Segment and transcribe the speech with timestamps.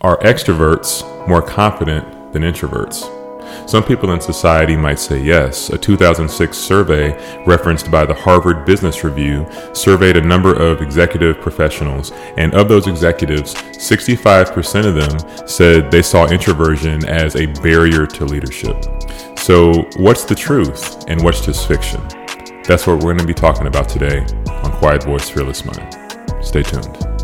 [0.00, 3.14] Are extroverts more confident than introverts?
[3.68, 5.70] Some people in society might say yes.
[5.70, 12.12] A 2006 survey referenced by the Harvard Business Review surveyed a number of executive professionals,
[12.36, 18.24] and of those executives, 65% of them said they saw introversion as a barrier to
[18.24, 18.76] leadership.
[19.36, 22.00] So, what's the truth and what's just fiction?
[22.62, 25.96] That's what we're going to be talking about today on Quiet Voice Fearless Mind.
[26.40, 27.17] Stay tuned.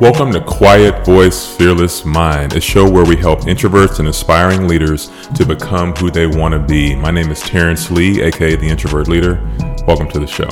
[0.00, 5.08] Welcome to Quiet Voice Fearless Mind, a show where we help introverts and aspiring leaders
[5.36, 6.96] to become who they want to be.
[6.96, 9.34] My name is Terrence Lee, aka the Introvert Leader.
[9.86, 10.48] Welcome to the show.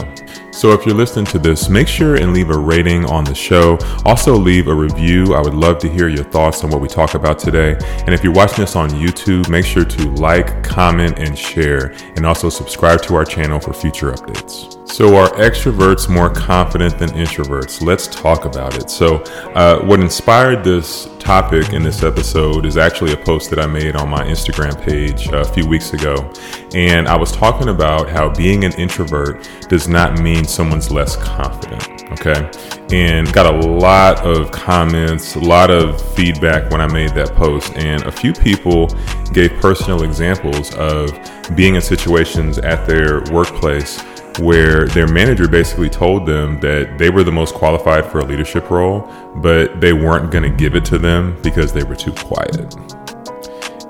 [0.52, 3.78] So, if you're listening to this, make sure and leave a rating on the show.
[4.04, 5.34] Also, leave a review.
[5.34, 7.76] I would love to hear your thoughts on what we talk about today.
[8.06, 11.94] And if you're watching this on YouTube, make sure to like, comment, and share.
[12.14, 14.81] And also subscribe to our channel for future updates.
[14.92, 17.80] So, are extroverts more confident than introverts?
[17.80, 18.90] Let's talk about it.
[18.90, 19.22] So,
[19.54, 23.96] uh, what inspired this topic in this episode is actually a post that I made
[23.96, 26.30] on my Instagram page a few weeks ago.
[26.74, 31.88] And I was talking about how being an introvert does not mean someone's less confident.
[32.12, 32.50] Okay.
[32.92, 37.72] And got a lot of comments, a lot of feedback when I made that post.
[37.76, 38.88] And a few people
[39.32, 41.18] gave personal examples of
[41.56, 44.04] being in situations at their workplace
[44.38, 48.70] where their manager basically told them that they were the most qualified for a leadership
[48.70, 52.74] role, but they weren't going to give it to them because they were too quiet.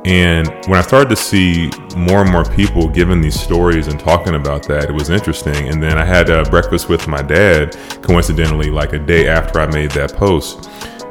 [0.05, 4.35] And when I started to see more and more people giving these stories and talking
[4.35, 5.69] about that, it was interesting.
[5.69, 9.67] And then I had uh, breakfast with my dad, coincidentally, like a day after I
[9.67, 10.69] made that post.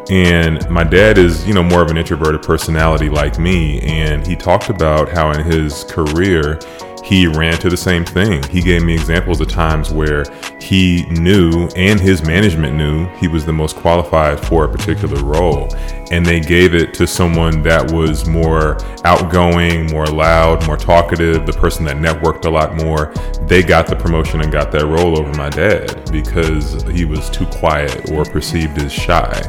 [0.10, 3.80] And my dad is, you know, more of an introverted personality like me.
[3.80, 6.60] And he talked about how in his career,
[7.04, 8.44] he ran to the same thing.
[8.44, 10.24] He gave me examples of times where
[10.62, 15.74] he knew and his management knew he was the most qualified for a particular role.
[16.12, 21.54] And they gave it to someone that was more outgoing, more loud, more talkative, the
[21.54, 23.14] person that networked a lot more.
[23.48, 27.46] They got the promotion and got that role over my dad because he was too
[27.48, 29.42] quiet or perceived as shy.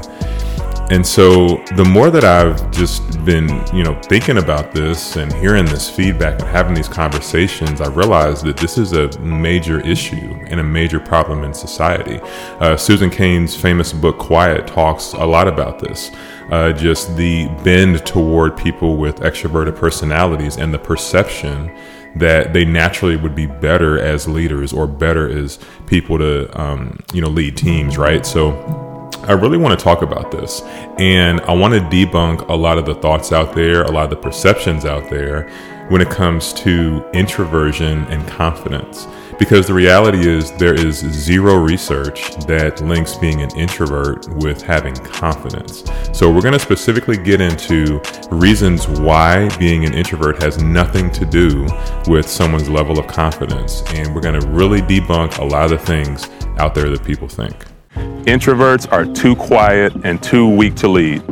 [0.93, 5.65] And so the more that I've just been, you know, thinking about this and hearing
[5.65, 10.61] this feedback and having these conversations, I realized that this is a major issue and
[10.61, 12.21] a major problem in society.
[12.61, 16.11] Uh, Susan Cain's famous book, Quiet, talks a lot about this.
[16.51, 21.75] Uh, just the bend toward people with extroverted personalities and the perception
[22.17, 27.23] that they naturally would be better as leaders or better as people to, um, you
[27.23, 28.27] know, lead teams, right?
[28.27, 28.92] So,
[29.25, 30.63] I really want to talk about this.
[30.99, 34.11] And I want to debunk a lot of the thoughts out there, a lot of
[34.11, 35.49] the perceptions out there
[35.89, 39.07] when it comes to introversion and confidence.
[39.39, 44.95] Because the reality is, there is zero research that links being an introvert with having
[44.95, 45.85] confidence.
[46.13, 48.01] So, we're going to specifically get into
[48.31, 51.67] reasons why being an introvert has nothing to do
[52.07, 53.83] with someone's level of confidence.
[53.95, 56.29] And we're going to really debunk a lot of the things
[56.59, 57.72] out there that people think.
[57.95, 61.23] Introverts are too quiet and too weak to lead.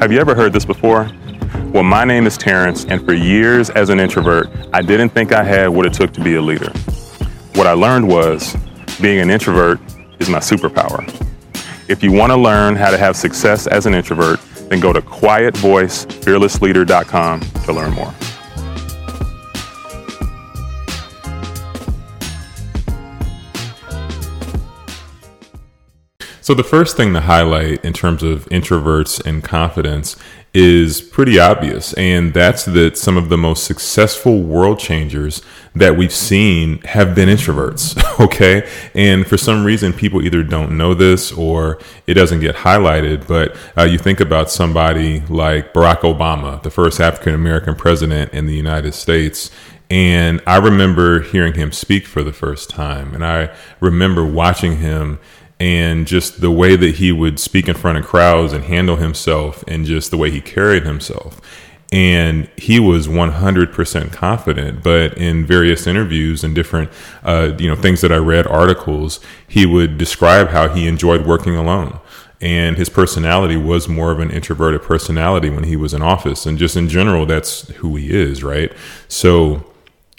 [0.00, 1.08] Have you ever heard this before?
[1.72, 5.44] Well, my name is Terrence, and for years as an introvert, I didn't think I
[5.44, 6.70] had what it took to be a leader.
[7.54, 8.56] What I learned was
[9.00, 9.80] being an introvert
[10.18, 11.06] is my superpower.
[11.88, 15.00] If you want to learn how to have success as an introvert, then go to
[15.00, 18.12] quietvoicefearlessleader.com to learn more.
[26.48, 30.16] So, the first thing to highlight in terms of introverts and confidence
[30.54, 35.42] is pretty obvious, and that's that some of the most successful world changers
[35.74, 38.02] that we've seen have been introverts.
[38.18, 38.68] Okay.
[38.94, 43.28] And for some reason, people either don't know this or it doesn't get highlighted.
[43.28, 48.46] But uh, you think about somebody like Barack Obama, the first African American president in
[48.46, 49.52] the United States.
[49.90, 55.20] And I remember hearing him speak for the first time, and I remember watching him
[55.60, 59.64] and just the way that he would speak in front of crowds and handle himself
[59.66, 61.40] and just the way he carried himself.
[61.90, 66.90] And he was 100% confident but in various interviews and different
[67.24, 71.56] uh, you know things that i read articles he would describe how he enjoyed working
[71.56, 71.98] alone.
[72.40, 76.46] And his personality was more of an introverted personality when he was in office.
[76.46, 78.70] And just in general that's who he is right?
[79.08, 79.64] So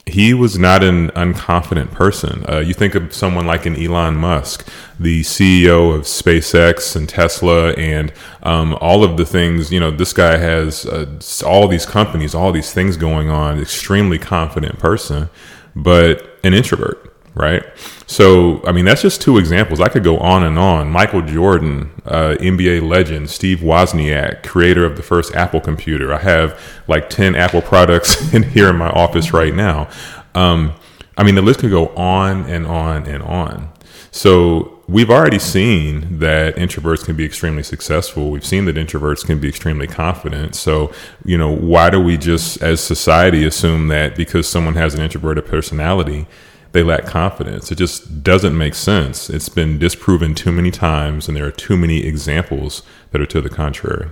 [0.09, 2.45] he was not an unconfident person.
[2.49, 4.67] Uh, you think of someone like an Elon Musk,
[4.99, 8.11] the CEO of SpaceX and Tesla, and
[8.43, 9.71] um, all of the things.
[9.71, 13.59] You know, this guy has uh, all these companies, all these things going on.
[13.59, 15.29] Extremely confident person,
[15.75, 17.08] but an introvert
[17.39, 17.63] right?
[18.05, 19.79] So, I mean, that's just two examples.
[19.79, 20.91] I could go on and on.
[20.91, 26.13] Michael Jordan, uh, NBA legend, Steve Wozniak, creator of the first Apple computer.
[26.13, 29.89] I have like 10 Apple products in here in my office right now.
[30.35, 30.73] Um,
[31.17, 33.71] I mean, the list could go on and on and on.
[34.11, 38.31] So, we've already seen that introverts can be extremely successful.
[38.31, 40.55] We've seen that introverts can be extremely confident.
[40.55, 40.91] So,
[41.23, 45.45] you know, why do we just, as society, assume that because someone has an introverted
[45.45, 46.25] personality,
[46.71, 47.71] they lack confidence.
[47.71, 49.29] It just doesn't make sense.
[49.29, 53.41] It's been disproven too many times, and there are too many examples that are to
[53.41, 54.09] the contrary.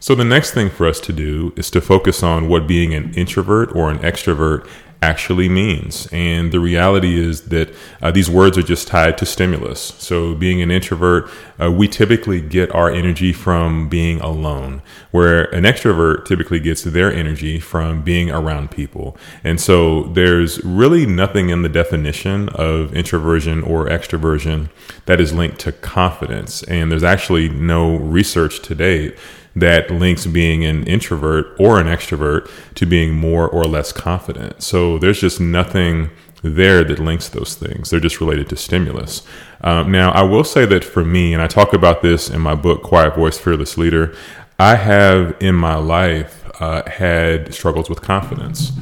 [0.00, 3.14] So, the next thing for us to do is to focus on what being an
[3.14, 4.68] introvert or an extrovert
[5.02, 6.08] actually means.
[6.12, 9.94] And the reality is that uh, these words are just tied to stimulus.
[9.98, 11.30] So, being an introvert,
[11.60, 17.12] uh, we typically get our energy from being alone, where an extrovert typically gets their
[17.12, 19.16] energy from being around people.
[19.42, 24.68] And so, there's really nothing in the definition of introversion or extroversion
[25.06, 26.62] that is linked to confidence.
[26.64, 29.16] And there's actually no research to date
[29.56, 34.62] that links being an introvert or an extrovert to being more or less confident.
[34.62, 36.10] So there's just nothing
[36.42, 37.90] there that links those things.
[37.90, 39.26] They're just related to stimulus.
[39.62, 42.54] Um, now, I will say that for me, and I talk about this in my
[42.54, 44.14] book, Quiet Voice, Fearless Leader,
[44.58, 48.72] I have in my life uh, had struggles with confidence.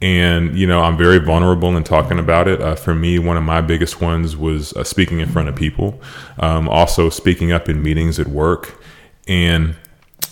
[0.00, 2.60] And, you know, I'm very vulnerable in talking about it.
[2.60, 6.00] Uh, for me, one of my biggest ones was uh, speaking in front of people,
[6.38, 8.82] um, also speaking up in meetings at work.
[9.28, 9.76] And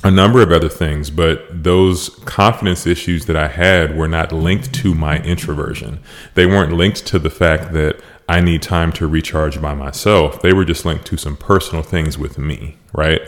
[0.02, 4.72] a number of other things, but those confidence issues that I had were not linked
[4.76, 6.00] to my introversion.
[6.34, 10.40] They weren't linked to the fact that I need time to recharge by myself.
[10.40, 13.20] They were just linked to some personal things with me, right?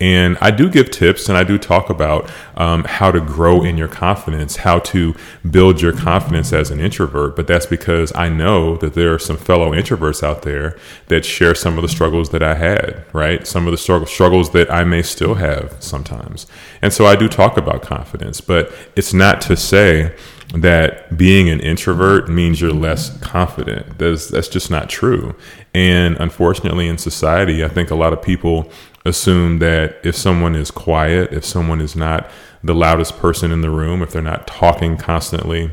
[0.00, 3.78] And I do give tips and I do talk about um, how to grow in
[3.78, 5.14] your confidence, how to
[5.48, 7.36] build your confidence as an introvert.
[7.36, 10.76] But that's because I know that there are some fellow introverts out there
[11.06, 13.46] that share some of the struggles that I had, right?
[13.46, 16.48] Some of the struggles that I may still have sometimes.
[16.82, 20.12] And so I do talk about confidence, but it's not to say
[20.54, 23.98] that being an introvert means you're less confident.
[23.98, 25.34] That's, that's just not true.
[25.74, 28.70] And unfortunately, in society, I think a lot of people
[29.04, 32.28] assume that if someone is quiet, if someone is not
[32.62, 35.70] the loudest person in the room, if they're not talking constantly,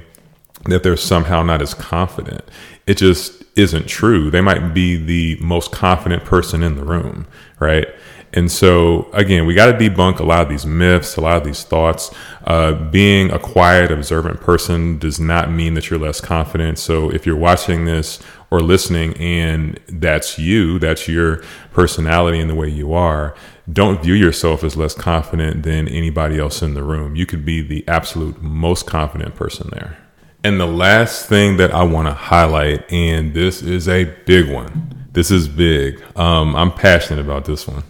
[0.65, 2.43] that they're somehow not as confident.
[2.85, 4.29] It just isn't true.
[4.29, 7.27] They might be the most confident person in the room,
[7.59, 7.87] right?
[8.33, 11.43] And so, again, we got to debunk a lot of these myths, a lot of
[11.43, 12.11] these thoughts.
[12.45, 16.77] Uh, being a quiet, observant person does not mean that you're less confident.
[16.77, 18.19] So, if you're watching this
[18.51, 21.37] or listening and that's you, that's your
[21.71, 23.35] personality and the way you are,
[23.71, 27.15] don't view yourself as less confident than anybody else in the room.
[27.15, 29.97] You could be the absolute most confident person there.
[30.43, 35.07] And the last thing that I want to highlight, and this is a big one.
[35.11, 36.01] This is big.
[36.15, 37.83] Um, I'm passionate about this one.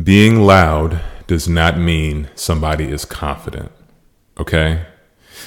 [0.00, 3.72] Being loud does not mean somebody is confident.
[4.38, 4.86] Okay?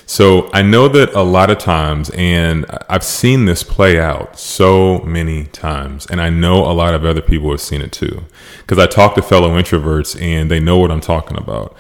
[0.06, 5.00] So I know that a lot of times, and I've seen this play out so
[5.00, 8.24] many times, and I know a lot of other people have seen it too.
[8.60, 11.76] Because I talk to fellow introverts and they know what I'm talking about.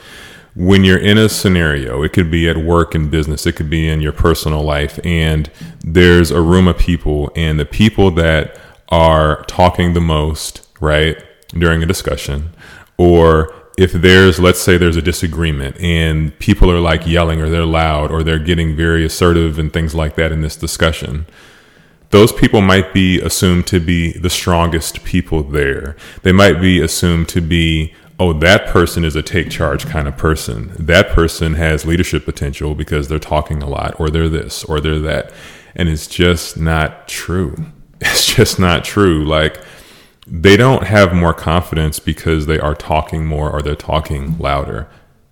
[0.56, 3.90] When you're in a scenario, it could be at work and business, it could be
[3.90, 5.52] in your personal life, and
[5.84, 11.84] there's a room of people, and the people that are talking the most, right, during
[11.84, 12.55] a discussion,
[12.98, 17.66] or if there's let's say there's a disagreement and people are like yelling or they're
[17.66, 21.26] loud or they're getting very assertive and things like that in this discussion
[22.16, 25.98] those people might be assumed to be the strongest people there.
[26.24, 30.16] They might be assumed to be oh that person is a take charge kind of
[30.16, 30.72] person.
[30.80, 35.00] That person has leadership potential because they're talking a lot or they're this or they're
[35.00, 35.34] that.
[35.76, 37.58] And it's just not true.
[38.02, 39.26] It's just not true.
[39.26, 39.62] Like
[40.28, 44.88] they don't have more confidence because they are talking more or they're talking louder.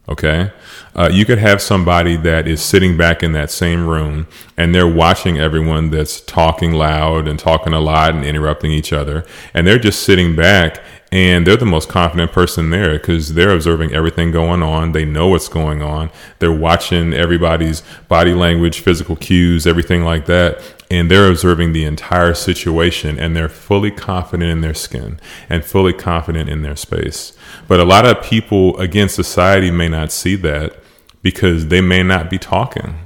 [0.07, 0.51] Okay.
[0.95, 4.87] Uh, you could have somebody that is sitting back in that same room and they're
[4.87, 9.25] watching everyone that's talking loud and talking a lot and interrupting each other.
[9.53, 10.81] And they're just sitting back
[11.13, 14.91] and they're the most confident person there because they're observing everything going on.
[14.91, 16.09] They know what's going on.
[16.39, 20.59] They're watching everybody's body language, physical cues, everything like that.
[20.93, 25.19] And they're observing the entire situation and they're fully confident in their skin
[25.49, 27.35] and fully confident in their space.
[27.67, 30.75] But a lot of people, again, society may not see that
[31.23, 33.03] because they may not be talking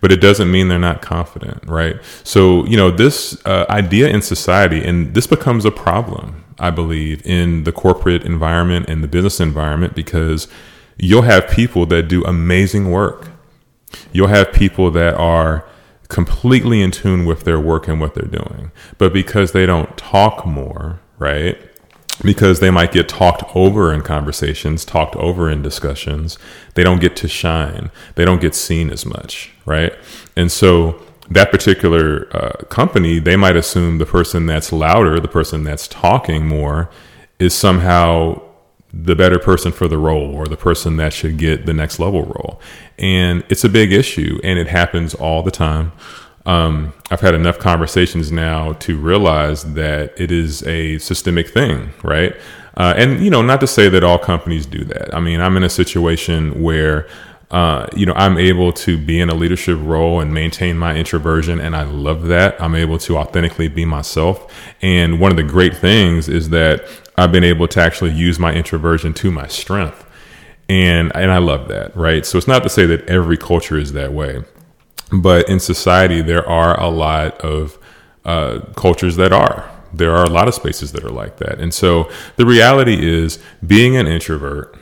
[0.00, 1.96] but it doesn't mean they're not confident, right?
[2.24, 7.24] So, you know, this uh, idea in society, and this becomes a problem, I believe,
[7.26, 10.48] in the corporate environment and the business environment because
[10.96, 13.28] you'll have people that do amazing work.
[14.12, 15.66] You'll have people that are
[16.10, 18.70] completely in tune with their work and what they're doing.
[18.98, 21.58] But because they don't talk more, right?
[22.22, 26.38] Because they might get talked over in conversations, talked over in discussions,
[26.74, 27.90] they don't get to shine.
[28.16, 29.94] They don't get seen as much, right?
[30.36, 31.00] And so
[31.30, 36.46] that particular uh, company, they might assume the person that's louder, the person that's talking
[36.46, 36.90] more,
[37.38, 38.42] is somehow
[38.92, 42.22] the better person for the role or the person that should get the next level
[42.22, 42.60] role.
[42.98, 45.92] And it's a big issue and it happens all the time.
[46.46, 52.34] Um, I've had enough conversations now to realize that it is a systemic thing, right?
[52.76, 55.14] Uh, and, you know, not to say that all companies do that.
[55.14, 57.06] I mean, I'm in a situation where
[57.50, 61.60] uh, you know, I'm able to be in a leadership role and maintain my introversion,
[61.60, 62.60] and I love that.
[62.62, 64.72] I'm able to authentically be myself.
[64.82, 66.84] And one of the great things is that
[67.20, 70.06] I've been able to actually use my introversion to my strength.
[70.68, 72.24] And, and I love that, right?
[72.24, 74.44] So it's not to say that every culture is that way,
[75.12, 77.78] but in society, there are a lot of
[78.24, 79.68] uh, cultures that are.
[79.92, 81.60] There are a lot of spaces that are like that.
[81.60, 84.76] And so the reality is being an introvert,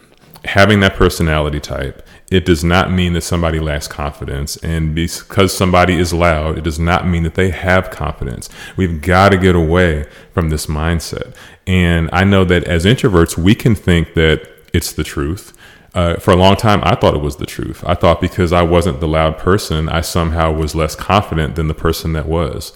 [0.45, 4.57] having that personality type, it does not mean that somebody lacks confidence.
[4.59, 8.51] And because somebody is loud, it does not mean that they have confidence.
[8.77, 11.35] We've got to get away from this mindset.
[11.67, 15.57] And I know that as introverts, we can think that it's the truth.
[15.95, 17.83] Uh, for a long time, I thought it was the truth.
[17.87, 21.75] I thought because I wasn't the loud person, I somehow was less confident than the
[21.75, 22.75] person that was.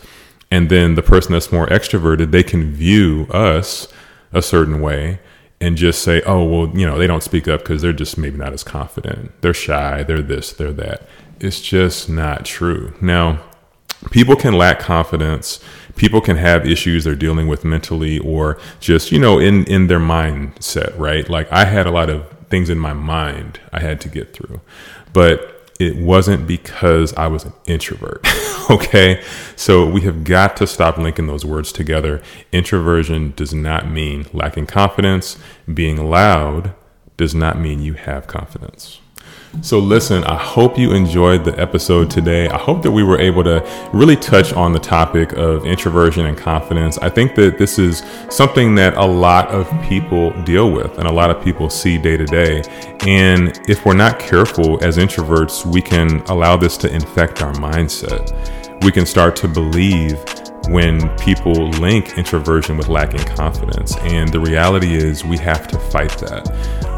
[0.51, 3.89] And then the person that's more extroverted, they can view us
[4.33, 5.19] a certain way
[5.63, 8.37] and just say, oh, well, you know, they don't speak up because they're just maybe
[8.37, 9.31] not as confident.
[9.43, 10.03] They're shy.
[10.03, 11.07] They're this, they're that.
[11.39, 12.93] It's just not true.
[13.01, 13.41] Now,
[14.11, 15.61] people can lack confidence.
[15.95, 20.01] People can have issues they're dealing with mentally or just, you know, in, in their
[20.01, 21.29] mindset, right?
[21.29, 24.61] Like I had a lot of things in my mind I had to get through.
[25.13, 28.27] But it wasn't because I was an introvert.
[28.71, 29.23] okay.
[29.57, 32.23] So we have got to stop linking those words together.
[32.53, 35.37] Introversion does not mean lacking confidence.
[35.73, 36.75] Being loud
[37.17, 39.02] does not mean you have confidence.
[39.61, 42.49] So, listen, I hope you enjoyed the episode today.
[42.49, 46.37] I hope that we were able to really touch on the topic of introversion and
[46.37, 46.97] confidence.
[46.99, 51.13] I think that this is something that a lot of people deal with and a
[51.13, 52.63] lot of people see day to day.
[53.07, 58.33] And if we're not careful as introverts, we can allow this to infect our mindset.
[58.85, 60.19] We can start to believe
[60.69, 63.97] when people link introversion with lacking confidence.
[63.99, 66.49] And the reality is, we have to fight that.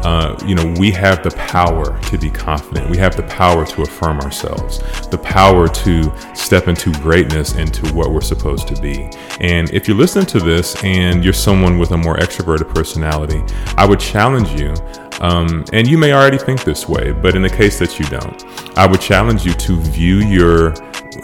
[0.05, 2.89] Uh, you know, we have the power to be confident.
[2.89, 8.11] We have the power to affirm ourselves, the power to step into greatness, into what
[8.11, 9.09] we're supposed to be.
[9.39, 13.41] And if you're listening to this and you're someone with a more extroverted personality,
[13.77, 14.75] I would challenge you.
[15.21, 18.43] Um, and you may already think this way, but in the case that you don't,
[18.77, 20.75] I would challenge you to view your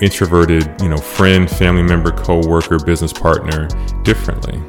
[0.01, 3.67] introverted, you know, friend, family member, co-worker, business partner
[4.03, 4.61] differently.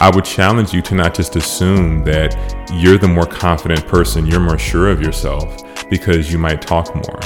[0.00, 2.34] I would challenge you to not just assume that
[2.72, 7.20] you're the more confident person, you're more sure of yourself because you might talk more,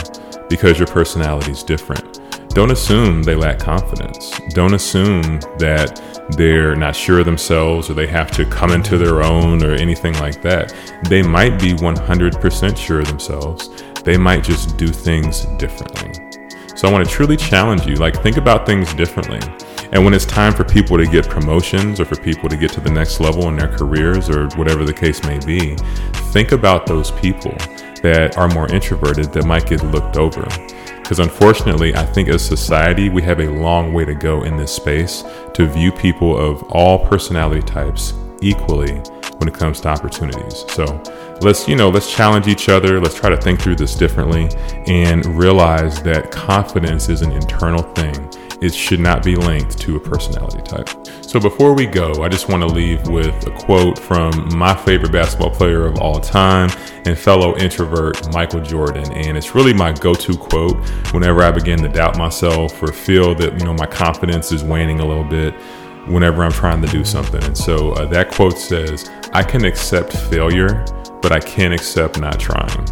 [0.49, 2.21] because your personality is different.
[2.50, 4.38] Don't assume they lack confidence.
[4.50, 5.23] Don't assume
[5.59, 6.03] that
[6.37, 10.12] they're not sure of themselves or they have to come into their own or anything
[10.15, 10.75] like that.
[11.09, 13.71] They might be 100% sure of themselves.
[14.03, 16.27] They might just do things differently.
[16.78, 19.40] So I want to truly challenge you like, think about things differently.
[19.90, 22.80] And when it's time for people to get promotions or for people to get to
[22.80, 25.75] the next level in their careers or whatever the case may be,
[26.30, 27.50] think about those people
[28.04, 30.47] that are more introverted that might get looked over.
[30.99, 34.73] Because unfortunately, I think as society, we have a long way to go in this
[34.73, 38.92] space to view people of all personality types equally
[39.38, 40.64] when it comes to opportunities.
[40.68, 40.85] So
[41.40, 43.00] let's you know let's challenge each other.
[43.00, 44.49] Let's try to think through this differently
[44.87, 48.28] and realize that confidence is an internal thing.
[48.61, 50.88] It should not be linked to a personality type.
[51.23, 55.12] So before we go i just want to leave with a quote from my favorite
[55.12, 56.71] basketball player of all time
[57.04, 59.12] and fellow introvert michael jordan.
[59.12, 60.76] And it's really my go-to quote
[61.12, 65.00] whenever i begin to doubt myself or feel that you know my confidence is waning
[65.00, 65.54] a little bit
[66.09, 67.45] whenever i'm trying to do something.
[67.45, 70.85] And so uh, that quote says i can accept failure
[71.21, 72.87] but I can't accept not trying.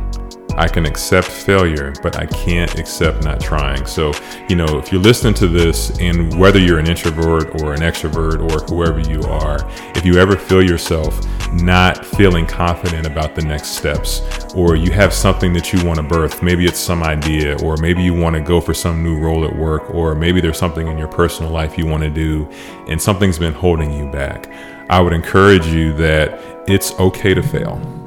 [0.57, 3.85] I can accept failure, but I can't accept not trying.
[3.85, 4.13] So,
[4.49, 8.41] you know, if you're listening to this, and whether you're an introvert or an extrovert
[8.41, 9.59] or whoever you are,
[9.95, 11.21] if you ever feel yourself
[11.53, 14.23] not feeling confident about the next steps,
[14.55, 16.43] or you have something that you want to birth.
[16.43, 19.55] Maybe it's some idea, or maybe you want to go for some new role at
[19.55, 22.49] work, or maybe there's something in your personal life you want to do,
[22.89, 24.51] and something's been holding you back.
[24.89, 28.06] I would encourage you that it's okay to fail.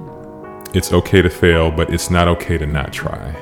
[0.73, 3.35] It's okay to fail, but it's not okay to not try.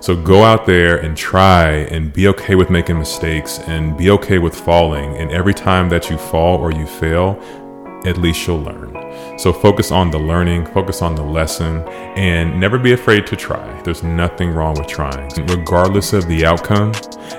[0.00, 4.38] So go out there and try and be okay with making mistakes and be okay
[4.38, 5.16] with falling.
[5.16, 7.40] And every time that you fall or you fail,
[8.04, 8.94] at least you'll learn.
[9.38, 13.80] So focus on the learning, focus on the lesson, and never be afraid to try.
[13.82, 15.28] There's nothing wrong with trying.
[15.46, 16.92] Regardless of the outcome,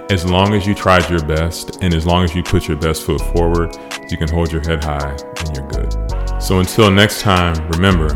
[0.09, 3.03] as long as you tried your best and as long as you put your best
[3.03, 3.77] foot forward,
[4.09, 6.41] you can hold your head high and you're good.
[6.41, 8.09] So until next time, remember,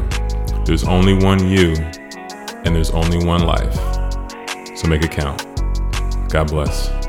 [0.66, 1.74] there's only one you
[2.64, 3.76] and there's only one life.
[4.78, 5.46] So make it count.
[6.30, 7.01] God bless.